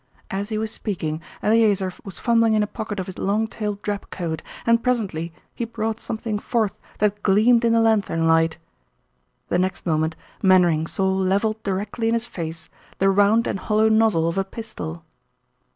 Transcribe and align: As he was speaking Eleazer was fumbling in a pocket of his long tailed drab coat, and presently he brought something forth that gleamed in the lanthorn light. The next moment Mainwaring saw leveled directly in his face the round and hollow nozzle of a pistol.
As 0.31 0.49
he 0.49 0.57
was 0.57 0.71
speaking 0.71 1.21
Eleazer 1.43 1.93
was 2.03 2.17
fumbling 2.17 2.53
in 2.53 2.63
a 2.63 2.65
pocket 2.65 2.99
of 2.99 3.05
his 3.05 3.19
long 3.19 3.45
tailed 3.45 3.83
drab 3.83 4.09
coat, 4.09 4.41
and 4.65 4.81
presently 4.81 5.31
he 5.53 5.63
brought 5.63 5.99
something 5.99 6.39
forth 6.39 6.73
that 6.97 7.21
gleamed 7.21 7.63
in 7.63 7.73
the 7.73 7.79
lanthorn 7.81 8.25
light. 8.27 8.57
The 9.49 9.59
next 9.59 9.85
moment 9.85 10.15
Mainwaring 10.41 10.87
saw 10.87 11.07
leveled 11.07 11.61
directly 11.61 12.07
in 12.07 12.15
his 12.15 12.25
face 12.25 12.67
the 12.97 13.11
round 13.11 13.45
and 13.45 13.59
hollow 13.59 13.89
nozzle 13.89 14.27
of 14.27 14.39
a 14.39 14.43
pistol. 14.43 15.03